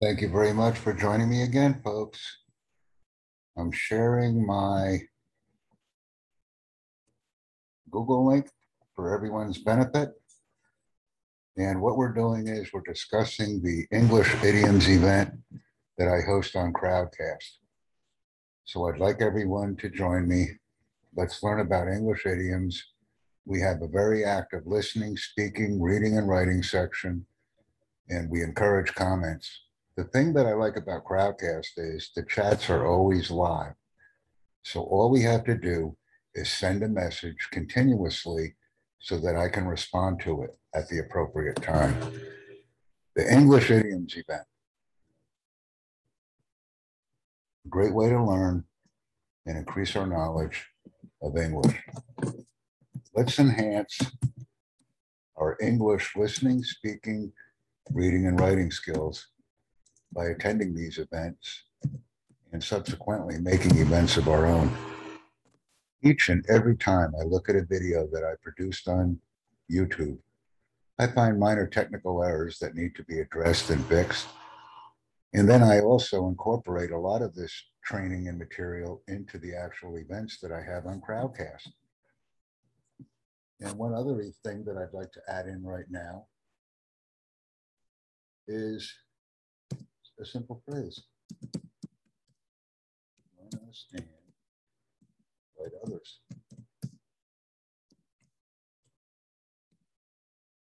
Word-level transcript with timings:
Thank 0.00 0.20
you 0.20 0.28
very 0.28 0.52
much 0.52 0.78
for 0.78 0.92
joining 0.92 1.28
me 1.28 1.42
again, 1.42 1.80
folks. 1.82 2.20
I'm 3.56 3.72
sharing 3.72 4.46
my 4.46 4.98
Google 7.90 8.28
link 8.28 8.48
for 8.94 9.12
everyone's 9.12 9.58
benefit. 9.58 10.10
And 11.56 11.82
what 11.82 11.96
we're 11.96 12.12
doing 12.12 12.46
is 12.46 12.72
we're 12.72 12.82
discussing 12.82 13.60
the 13.60 13.86
English 13.90 14.32
idioms 14.44 14.88
event 14.88 15.34
that 15.96 16.06
I 16.06 16.20
host 16.24 16.54
on 16.54 16.72
Crowdcast. 16.72 17.58
So 18.66 18.88
I'd 18.88 19.00
like 19.00 19.20
everyone 19.20 19.74
to 19.78 19.90
join 19.90 20.28
me. 20.28 20.46
Let's 21.16 21.42
learn 21.42 21.58
about 21.58 21.88
English 21.88 22.24
idioms. 22.24 22.80
We 23.46 23.60
have 23.62 23.82
a 23.82 23.88
very 23.88 24.24
active 24.24 24.62
listening, 24.64 25.16
speaking, 25.16 25.82
reading, 25.82 26.16
and 26.16 26.28
writing 26.28 26.62
section, 26.62 27.26
and 28.08 28.30
we 28.30 28.44
encourage 28.44 28.94
comments. 28.94 29.62
The 29.98 30.04
thing 30.04 30.32
that 30.34 30.46
I 30.46 30.52
like 30.52 30.76
about 30.76 31.04
Crowdcast 31.04 31.70
is 31.76 32.12
the 32.14 32.22
chats 32.22 32.70
are 32.70 32.86
always 32.86 33.32
live. 33.32 33.72
So 34.62 34.82
all 34.82 35.10
we 35.10 35.22
have 35.22 35.42
to 35.46 35.56
do 35.56 35.96
is 36.36 36.48
send 36.48 36.84
a 36.84 36.88
message 36.88 37.48
continuously 37.50 38.54
so 39.00 39.18
that 39.18 39.34
I 39.34 39.48
can 39.48 39.66
respond 39.66 40.20
to 40.20 40.44
it 40.44 40.56
at 40.72 40.88
the 40.88 41.00
appropriate 41.00 41.60
time. 41.60 41.96
The 43.16 43.28
English 43.28 43.72
idioms 43.72 44.14
event. 44.14 44.44
A 47.66 47.68
Great 47.68 47.92
way 47.92 48.08
to 48.08 48.22
learn 48.22 48.62
and 49.46 49.58
increase 49.58 49.96
our 49.96 50.06
knowledge 50.06 50.64
of 51.20 51.36
English. 51.36 51.76
Let's 53.16 53.36
enhance 53.40 53.98
our 55.36 55.56
English 55.60 56.14
listening, 56.14 56.62
speaking, 56.62 57.32
reading, 57.90 58.28
and 58.28 58.38
writing 58.38 58.70
skills 58.70 59.26
by 60.18 60.30
attending 60.30 60.74
these 60.74 60.98
events 60.98 61.62
and 62.50 62.62
subsequently 62.62 63.38
making 63.38 63.78
events 63.78 64.16
of 64.16 64.26
our 64.26 64.46
own. 64.46 64.76
Each 66.02 66.28
and 66.28 66.44
every 66.48 66.76
time 66.76 67.12
I 67.20 67.22
look 67.22 67.48
at 67.48 67.54
a 67.54 67.64
video 67.64 68.08
that 68.10 68.24
I 68.24 68.32
produced 68.42 68.88
on 68.88 69.20
YouTube, 69.70 70.18
I 70.98 71.06
find 71.06 71.38
minor 71.38 71.68
technical 71.68 72.24
errors 72.24 72.58
that 72.58 72.74
need 72.74 72.96
to 72.96 73.04
be 73.04 73.20
addressed 73.20 73.70
and 73.70 73.84
fixed. 73.86 74.26
And 75.34 75.48
then 75.48 75.62
I 75.62 75.78
also 75.82 76.26
incorporate 76.26 76.90
a 76.90 76.98
lot 76.98 77.22
of 77.22 77.36
this 77.36 77.52
training 77.84 78.26
and 78.26 78.40
material 78.40 79.02
into 79.06 79.38
the 79.38 79.54
actual 79.54 79.98
events 79.98 80.40
that 80.40 80.50
I 80.50 80.62
have 80.62 80.86
on 80.86 81.00
Crowdcast. 81.00 81.68
And 83.60 83.78
one 83.78 83.94
other 83.94 84.20
thing 84.44 84.64
that 84.64 84.76
I'd 84.76 84.96
like 84.96 85.12
to 85.12 85.20
add 85.28 85.46
in 85.46 85.62
right 85.62 85.88
now 85.88 86.26
is 88.48 88.92
a 90.20 90.24
simple 90.24 90.62
phrase. 90.68 91.02
Understand, 93.52 94.04
right 95.58 95.70
others. 95.86 96.18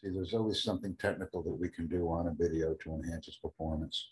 See, 0.00 0.08
there's 0.10 0.34
always 0.34 0.62
something 0.62 0.96
technical 0.96 1.42
that 1.42 1.52
we 1.52 1.68
can 1.68 1.86
do 1.86 2.08
on 2.08 2.26
a 2.28 2.34
video 2.34 2.74
to 2.82 2.94
enhance 2.94 3.28
its 3.28 3.36
performance. 3.36 4.10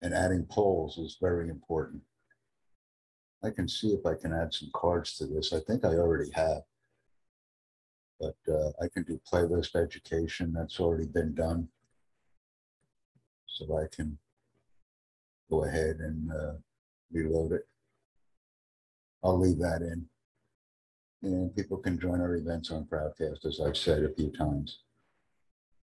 And 0.00 0.14
adding 0.14 0.44
polls 0.44 0.96
is 0.96 1.16
very 1.20 1.48
important. 1.48 2.02
I 3.42 3.50
can 3.50 3.68
see 3.68 3.88
if 3.88 4.06
I 4.06 4.14
can 4.14 4.32
add 4.32 4.54
some 4.54 4.70
cards 4.72 5.16
to 5.18 5.26
this. 5.26 5.52
I 5.52 5.60
think 5.60 5.84
I 5.84 5.94
already 5.94 6.30
have. 6.34 6.62
But 8.20 8.36
uh, 8.48 8.70
I 8.82 8.88
can 8.88 9.04
do 9.04 9.20
playlist 9.30 9.76
education. 9.76 10.52
That's 10.52 10.80
already 10.80 11.06
been 11.06 11.34
done. 11.34 11.68
So 13.46 13.78
I 13.78 13.86
can 13.94 14.18
go 15.50 15.64
ahead 15.64 15.96
and 15.98 16.30
uh, 16.30 16.52
reload 17.12 17.52
it. 17.52 17.66
I'll 19.22 19.38
leave 19.38 19.58
that 19.58 19.82
in. 19.82 20.06
And 21.22 21.54
people 21.54 21.78
can 21.78 21.98
join 21.98 22.20
our 22.20 22.36
events 22.36 22.70
on 22.70 22.84
Crowdcast, 22.84 23.44
as 23.44 23.60
I've 23.60 23.76
said 23.76 24.04
a 24.04 24.14
few 24.14 24.30
times. 24.30 24.80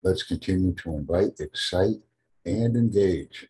Let's 0.03 0.23
continue 0.23 0.73
to 0.75 0.89
invite, 0.91 1.39
excite, 1.39 2.01
and 2.45 2.75
engage. 2.75 3.47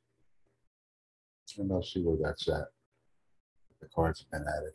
And 1.57 1.71
I'll 1.71 1.83
see 1.83 2.01
where 2.01 2.17
that's 2.21 2.47
at. 2.47 2.67
The 3.81 3.87
cards 3.93 4.21
have 4.21 4.31
been 4.31 4.47
added. 4.47 4.73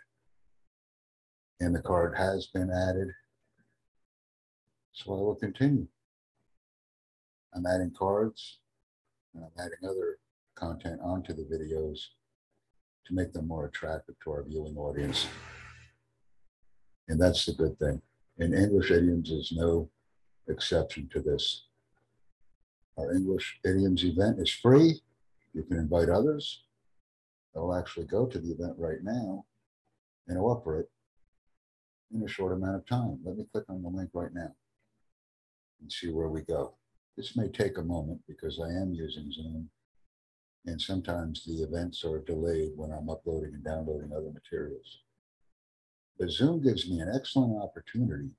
And 1.61 1.75
the 1.75 1.83
card 1.83 2.17
has 2.17 2.47
been 2.47 2.71
added. 2.71 3.09
So 4.93 5.13
I 5.13 5.17
will 5.17 5.35
continue. 5.35 5.87
I'm 7.55 7.67
adding 7.67 7.93
cards 7.99 8.59
and 9.35 9.45
I'm 9.45 9.65
adding 9.65 9.89
other 9.89 10.19
content 10.61 11.01
onto 11.03 11.33
the 11.33 11.43
videos 11.43 11.99
to 13.07 13.15
make 13.15 13.33
them 13.33 13.49
more 13.49 13.65
attractive 13.65 14.15
to 14.23 14.31
our 14.31 14.45
viewing 14.45 14.77
audience. 14.77 15.27
And 17.09 17.21
that's 17.21 17.47
the 17.47 17.53
good 17.53 17.79
thing. 17.79 18.03
And 18.39 18.55
English 18.55 18.91
idioms 18.91 19.31
is 19.31 19.53
no 19.53 19.91
exception 20.49 21.09
to 21.13 21.21
this. 21.21 21.65
Our 22.97 23.13
English 23.13 23.59
idioms 23.65 24.05
event 24.05 24.39
is 24.39 24.51
free. 24.51 25.01
You 25.55 25.63
can 25.65 25.79
invite 25.79 26.09
others. 26.09 26.63
They'll 27.55 27.75
actually 27.75 28.07
go 28.07 28.27
to 28.27 28.39
the 28.39 28.53
event 28.53 28.75
right 28.79 29.03
now 29.03 29.45
and 30.29 30.39
offer 30.39 30.81
it 30.81 30.91
in 32.15 32.23
a 32.23 32.29
short 32.29 32.53
amount 32.53 32.77
of 32.77 32.87
time. 32.87 33.19
Let 33.25 33.37
me 33.37 33.47
click 33.51 33.65
on 33.69 33.83
the 33.83 33.89
link 33.89 34.11
right 34.13 34.33
now 34.33 34.55
and 35.81 35.91
see 35.91 36.11
where 36.11 36.29
we 36.29 36.43
go. 36.43 36.75
This 37.17 37.37
may 37.37 37.49
take 37.49 37.79
a 37.79 37.83
moment 37.83 38.21
because 38.29 38.61
I 38.61 38.69
am 38.69 38.95
using 38.95 39.33
Zoom 39.33 39.69
and 40.67 40.81
sometimes 40.81 41.45
the 41.45 41.63
events 41.63 42.05
are 42.05 42.21
delayed 42.21 42.73
when 42.77 42.93
I'm 42.93 43.09
uploading 43.09 43.55
and 43.55 43.65
downloading 43.65 44.13
other 44.13 44.31
materials. 44.33 45.01
But 46.19 46.31
Zoom 46.31 46.63
gives 46.63 46.89
me 46.89 47.01
an 47.01 47.11
excellent 47.15 47.63
opportunity 47.63 48.31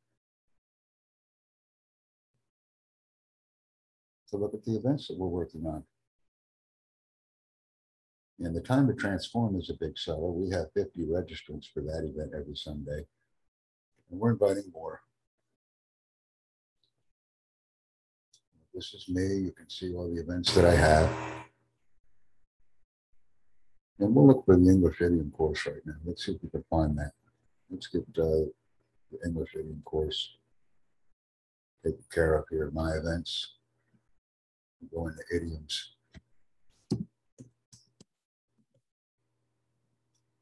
to 4.29 4.37
look 4.37 4.53
at 4.53 4.63
the 4.63 4.75
events 4.75 5.07
that 5.07 5.17
we're 5.17 5.27
working 5.27 5.65
on. 5.65 5.83
And 8.39 8.55
the 8.55 8.61
time 8.61 8.87
to 8.87 8.93
transform 8.93 9.55
is 9.55 9.69
a 9.69 9.75
big 9.79 9.97
seller. 9.97 10.31
We 10.31 10.49
have 10.51 10.71
50 10.73 11.05
registrants 11.05 11.65
for 11.71 11.81
that 11.81 12.03
event 12.03 12.31
every 12.35 12.55
Sunday. 12.55 13.05
And 14.09 14.19
we're 14.19 14.31
inviting 14.31 14.71
more. 14.73 15.01
This 18.73 18.93
is 18.93 19.05
me. 19.09 19.45
You 19.45 19.51
can 19.51 19.69
see 19.69 19.93
all 19.93 20.09
the 20.09 20.21
events 20.21 20.55
that 20.55 20.65
I 20.65 20.75
have. 20.75 21.40
And 24.01 24.15
we'll 24.15 24.25
look 24.25 24.45
for 24.45 24.57
the 24.57 24.67
English 24.67 24.99
idiom 24.99 25.29
course 25.29 25.67
right 25.67 25.85
now. 25.85 25.93
Let's 26.03 26.25
see 26.25 26.31
if 26.31 26.41
we 26.41 26.49
can 26.49 26.63
find 26.71 26.97
that. 26.97 27.11
Let's 27.69 27.85
get 27.85 28.01
uh, 28.17 28.49
the 29.11 29.19
English 29.23 29.51
idiom 29.53 29.83
course 29.85 30.37
taken 31.85 32.03
care 32.11 32.33
of 32.33 32.45
here. 32.49 32.71
My 32.73 32.93
events. 32.93 33.57
Go 34.91 35.05
into 35.05 35.21
idioms. 35.31 35.91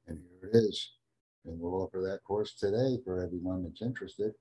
And 0.08 0.22
here 0.40 0.52
it 0.54 0.56
is. 0.56 0.92
And 1.46 1.60
we'll 1.60 1.84
offer 1.84 2.00
that 2.00 2.24
course 2.24 2.54
today 2.54 2.98
for 3.04 3.22
everyone 3.22 3.64
that's 3.64 3.82
interested. 3.82 4.32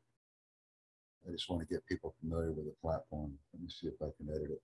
I 1.27 1.33
just 1.33 1.51
want 1.51 1.61
to 1.67 1.75
get 1.75 1.84
people 1.87 2.15
familiar 2.21 2.53
with 2.53 2.67
the 2.67 2.75
platform. 2.81 3.33
Let 3.53 3.62
me 3.65 3.69
see 3.69 3.89
if 3.89 4.01
I 4.01 4.11
can 4.17 4.33
edit 4.33 4.53
it. 4.53 4.62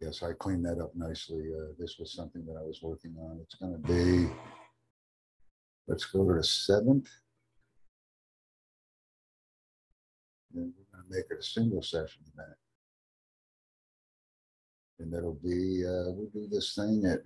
Yes, 0.00 0.22
I 0.22 0.32
cleaned 0.32 0.64
that 0.64 0.80
up 0.80 0.94
nicely. 0.94 1.50
Uh, 1.52 1.72
this 1.76 1.96
was 1.98 2.12
something 2.12 2.44
that 2.46 2.56
I 2.56 2.62
was 2.62 2.80
working 2.82 3.16
on. 3.18 3.40
It's 3.42 3.56
going 3.56 3.72
to 3.72 3.78
be, 3.78 4.32
let's 5.88 6.04
go 6.04 6.24
to 6.24 6.34
the 6.34 6.44
seventh. 6.44 7.08
And 10.54 10.72
we're 10.76 10.98
going 10.98 11.04
to 11.04 11.16
make 11.16 11.24
it 11.30 11.40
a 11.40 11.42
single 11.42 11.82
session 11.82 12.22
event. 12.32 12.56
And 15.00 15.12
that'll 15.12 15.34
be, 15.34 15.84
uh, 15.84 16.12
we'll 16.12 16.30
do 16.32 16.48
this 16.48 16.74
thing 16.74 17.04
at, 17.04 17.20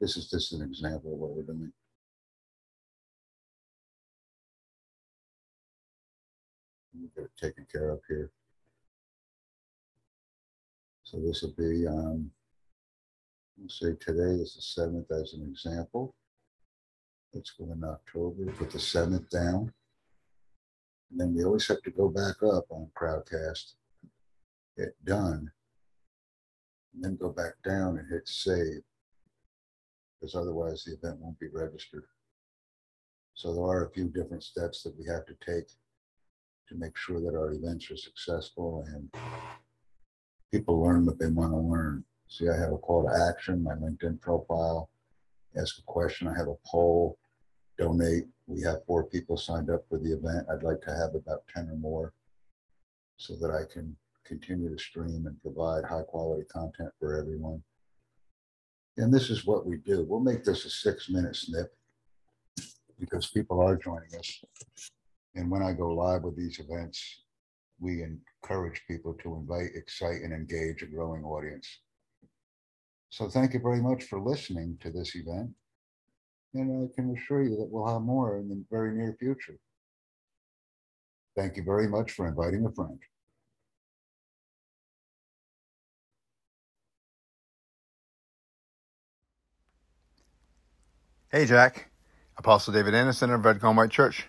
this 0.00 0.18
is 0.18 0.28
just 0.28 0.52
an 0.52 0.60
example 0.60 1.14
of 1.14 1.18
what 1.18 1.30
we're 1.30 1.42
doing. 1.42 1.72
We'll 6.94 7.10
get 7.16 7.24
it 7.24 7.30
taken 7.40 7.66
care 7.72 7.88
of 7.88 8.00
here. 8.06 8.30
So 11.12 11.18
this 11.18 11.42
will 11.42 11.52
be, 11.58 11.86
um, 11.86 12.30
let's 13.60 13.78
say 13.78 13.92
today 14.00 14.40
is 14.40 14.54
the 14.54 14.62
seventh 14.62 15.10
as 15.10 15.34
an 15.34 15.42
example. 15.42 16.14
Let's 17.34 17.50
go 17.50 17.70
in 17.70 17.84
October, 17.84 18.50
put 18.52 18.70
the 18.70 18.78
seventh 18.78 19.28
down. 19.28 19.70
And 21.10 21.20
then 21.20 21.34
we 21.34 21.44
always 21.44 21.68
have 21.68 21.82
to 21.82 21.90
go 21.90 22.08
back 22.08 22.36
up 22.42 22.64
on 22.70 22.90
Crowdcast, 22.98 23.74
hit 24.78 24.94
done, 25.04 25.50
and 26.94 27.04
then 27.04 27.16
go 27.16 27.28
back 27.28 27.56
down 27.62 27.98
and 27.98 28.10
hit 28.10 28.26
save, 28.26 28.80
because 30.18 30.34
otherwise 30.34 30.84
the 30.84 30.94
event 30.94 31.20
won't 31.20 31.38
be 31.38 31.48
registered. 31.52 32.04
So 33.34 33.52
there 33.52 33.64
are 33.64 33.84
a 33.84 33.90
few 33.90 34.08
different 34.08 34.44
steps 34.44 34.82
that 34.84 34.98
we 34.98 35.04
have 35.08 35.26
to 35.26 35.34
take 35.44 35.68
to 36.68 36.74
make 36.74 36.96
sure 36.96 37.20
that 37.20 37.36
our 37.36 37.52
events 37.52 37.90
are 37.90 37.98
successful 37.98 38.86
and 38.88 39.10
people 40.52 40.82
learn 40.82 41.06
what 41.06 41.18
they 41.18 41.28
want 41.28 41.52
to 41.52 41.56
learn. 41.56 42.04
See, 42.28 42.48
I 42.48 42.56
have 42.56 42.72
a 42.72 42.78
call 42.78 43.04
to 43.04 43.30
action, 43.30 43.62
my 43.62 43.74
LinkedIn 43.74 44.20
profile, 44.20 44.90
ask 45.56 45.78
a 45.78 45.82
question. 45.82 46.28
I 46.28 46.36
have 46.36 46.48
a 46.48 46.56
poll, 46.66 47.18
donate. 47.78 48.24
We 48.46 48.62
have 48.62 48.84
four 48.86 49.04
people 49.04 49.36
signed 49.36 49.70
up 49.70 49.84
for 49.88 49.98
the 49.98 50.12
event. 50.12 50.46
I'd 50.50 50.62
like 50.62 50.80
to 50.82 50.90
have 50.90 51.14
about 51.14 51.42
10 51.54 51.70
or 51.70 51.76
more 51.76 52.12
so 53.16 53.34
that 53.36 53.50
I 53.50 53.72
can 53.72 53.96
continue 54.24 54.74
to 54.74 54.82
stream 54.82 55.26
and 55.26 55.40
provide 55.42 55.84
high 55.84 56.02
quality 56.02 56.44
content 56.50 56.90
for 57.00 57.18
everyone. 57.18 57.62
And 58.98 59.12
this 59.12 59.30
is 59.30 59.46
what 59.46 59.66
we 59.66 59.78
do. 59.78 60.04
We'll 60.06 60.20
make 60.20 60.44
this 60.44 60.64
a 60.66 60.70
six 60.70 61.08
minute 61.08 61.34
snip 61.34 61.74
because 63.00 63.26
people 63.28 63.60
are 63.60 63.76
joining 63.76 64.14
us. 64.18 64.44
And 65.34 65.50
when 65.50 65.62
I 65.62 65.72
go 65.72 65.88
live 65.88 66.24
with 66.24 66.36
these 66.36 66.60
events, 66.60 67.22
we 67.80 68.02
encourage 68.42 68.82
people 68.88 69.14
to 69.22 69.34
invite, 69.36 69.70
excite, 69.74 70.22
and 70.22 70.32
engage 70.32 70.82
a 70.82 70.86
growing 70.86 71.24
audience. 71.24 71.80
So 73.10 73.28
thank 73.28 73.54
you 73.54 73.60
very 73.60 73.80
much 73.80 74.04
for 74.04 74.20
listening 74.20 74.78
to 74.80 74.90
this 74.90 75.14
event. 75.14 75.50
And 76.54 76.88
I 76.90 76.94
can 76.94 77.14
assure 77.16 77.42
you 77.42 77.56
that 77.56 77.68
we'll 77.70 77.92
have 77.92 78.02
more 78.02 78.38
in 78.38 78.48
the 78.48 78.64
very 78.70 78.94
near 78.94 79.16
future. 79.18 79.58
Thank 81.36 81.56
you 81.56 81.62
very 81.62 81.88
much 81.88 82.12
for 82.12 82.26
inviting 82.26 82.66
a 82.66 82.72
friend. 82.72 82.98
Hey, 91.30 91.46
Jack. 91.46 91.90
Apostle 92.36 92.74
David 92.74 92.94
Anderson 92.94 93.30
of 93.30 93.44
Red 93.44 93.60
Cone 93.60 93.76
White 93.76 93.90
Church. 93.90 94.26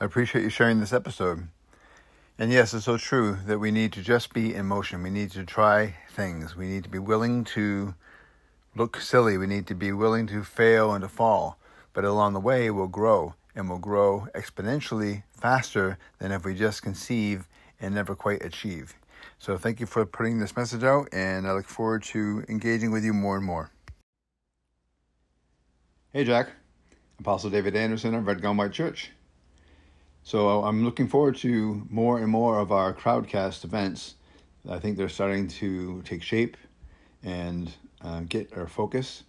I 0.00 0.04
appreciate 0.04 0.42
you 0.42 0.50
sharing 0.50 0.78
this 0.78 0.92
episode. 0.92 1.48
And 2.38 2.52
yes, 2.52 2.74
it's 2.74 2.84
so 2.84 2.98
true 2.98 3.38
that 3.46 3.58
we 3.58 3.70
need 3.70 3.94
to 3.94 4.02
just 4.02 4.34
be 4.34 4.54
in 4.54 4.66
motion. 4.66 5.02
We 5.02 5.08
need 5.08 5.30
to 5.30 5.44
try 5.44 5.96
things. 6.10 6.54
We 6.54 6.68
need 6.68 6.84
to 6.84 6.90
be 6.90 6.98
willing 6.98 7.44
to 7.44 7.94
look 8.74 9.00
silly. 9.00 9.38
We 9.38 9.46
need 9.46 9.66
to 9.68 9.74
be 9.74 9.90
willing 9.90 10.26
to 10.26 10.44
fail 10.44 10.92
and 10.92 11.00
to 11.00 11.08
fall. 11.08 11.58
But 11.94 12.04
along 12.04 12.34
the 12.34 12.40
way, 12.40 12.70
we'll 12.70 12.88
grow 12.88 13.34
and 13.54 13.70
we'll 13.70 13.78
grow 13.78 14.28
exponentially 14.34 15.22
faster 15.32 15.96
than 16.18 16.30
if 16.30 16.44
we 16.44 16.54
just 16.54 16.82
conceive 16.82 17.48
and 17.80 17.94
never 17.94 18.14
quite 18.14 18.44
achieve. 18.44 18.94
So 19.38 19.56
thank 19.56 19.80
you 19.80 19.86
for 19.86 20.04
putting 20.04 20.38
this 20.38 20.56
message 20.56 20.84
out, 20.84 21.08
and 21.12 21.46
I 21.46 21.52
look 21.52 21.66
forward 21.66 22.02
to 22.04 22.44
engaging 22.50 22.90
with 22.90 23.02
you 23.02 23.14
more 23.14 23.36
and 23.36 23.46
more. 23.46 23.70
Hey, 26.12 26.24
Jack. 26.24 26.50
Apostle 27.18 27.48
David 27.48 27.74
Anderson 27.76 28.14
of 28.14 28.26
Red 28.26 28.42
Gum 28.42 28.58
White 28.58 28.72
Church. 28.72 29.10
So 30.26 30.64
I'm 30.64 30.84
looking 30.84 31.06
forward 31.06 31.36
to 31.36 31.86
more 31.88 32.18
and 32.18 32.28
more 32.28 32.58
of 32.58 32.72
our 32.72 32.92
crowdcast 32.92 33.62
events. 33.62 34.16
I 34.68 34.80
think 34.80 34.96
they're 34.96 35.08
starting 35.08 35.46
to 35.60 36.02
take 36.02 36.20
shape 36.20 36.56
and 37.22 37.72
uh, 38.02 38.22
get 38.28 38.52
our 38.56 38.66
focus. 38.66 39.22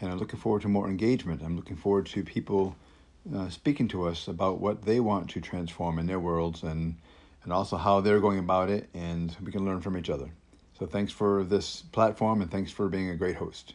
And 0.00 0.08
I'm 0.08 0.18
looking 0.18 0.38
forward 0.38 0.62
to 0.62 0.68
more 0.68 0.86
engagement. 0.88 1.42
I'm 1.42 1.56
looking 1.56 1.74
forward 1.74 2.06
to 2.06 2.22
people 2.22 2.76
uh, 3.34 3.48
speaking 3.48 3.88
to 3.88 4.06
us 4.06 4.28
about 4.28 4.60
what 4.60 4.82
they 4.82 5.00
want 5.00 5.28
to 5.30 5.40
transform 5.40 5.98
in 5.98 6.06
their 6.06 6.20
worlds 6.20 6.62
and, 6.62 6.94
and 7.42 7.52
also 7.52 7.76
how 7.76 8.00
they're 8.00 8.20
going 8.20 8.38
about 8.38 8.70
it. 8.70 8.88
And 8.94 9.36
we 9.42 9.50
can 9.50 9.64
learn 9.64 9.80
from 9.80 9.96
each 9.96 10.10
other. 10.10 10.30
So 10.78 10.86
thanks 10.86 11.10
for 11.10 11.42
this 11.42 11.82
platform 11.90 12.40
and 12.40 12.48
thanks 12.48 12.70
for 12.70 12.88
being 12.88 13.10
a 13.10 13.16
great 13.16 13.34
host. 13.34 13.74